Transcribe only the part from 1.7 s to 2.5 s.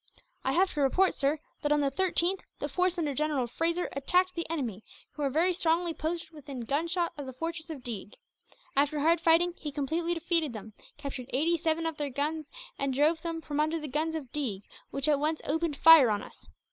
on the 13th